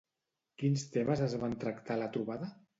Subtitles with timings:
[0.61, 2.55] Quins temes es van tractar a la trobada?